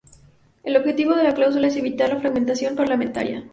[0.63, 3.47] El objetivo de la cláusula es evitar la fragmentación parlamentaria.